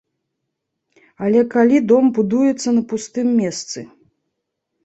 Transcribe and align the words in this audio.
Але 1.27 1.41
калі 1.53 1.77
дом 1.91 2.05
будуецца 2.15 2.69
на 2.79 2.87
пустым 2.95 3.27
месцы? 3.43 3.79